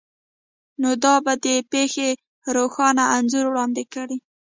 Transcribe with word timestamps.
نو 0.81 0.89
دا 1.03 1.13
به 1.25 1.33
د 1.43 1.45
پیښې 1.71 2.09
روښانه 2.55 3.03
انځور 3.15 3.45
وړاندې 3.49 3.83
کړي 3.93 4.17